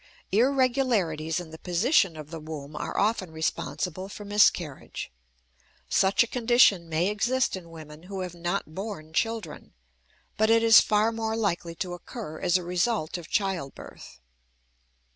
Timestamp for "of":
2.17-2.31, 13.15-13.29